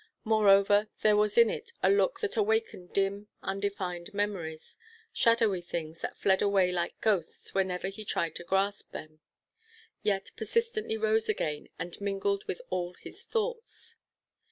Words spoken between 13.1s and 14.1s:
thoughts.